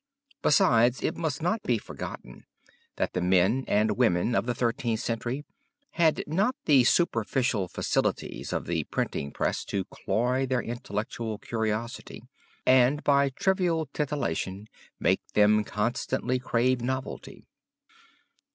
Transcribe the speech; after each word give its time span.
Besides, 0.41 1.03
it 1.03 1.15
must 1.15 1.43
not 1.43 1.61
be 1.61 1.77
forgotten 1.77 2.47
that 2.95 3.13
the 3.13 3.21
men 3.21 3.63
and 3.67 3.95
women 3.97 4.33
of 4.33 4.47
the 4.47 4.55
Thirteenth 4.55 4.99
Century 4.99 5.45
had 5.91 6.23
not 6.25 6.55
the 6.65 6.83
superficial 6.85 7.67
facilities 7.67 8.51
of 8.51 8.65
the 8.65 8.85
printing 8.85 9.29
press 9.31 9.63
to 9.65 9.85
cloy 9.91 10.47
their 10.47 10.63
intellectual 10.63 11.37
curiosity, 11.37 12.23
and 12.65 13.03
by 13.03 13.29
trivial 13.29 13.89
titillation 13.93 14.67
make 14.99 15.21
them 15.35 15.63
constantly 15.63 16.39
crave 16.39 16.81
novelty. 16.81 17.45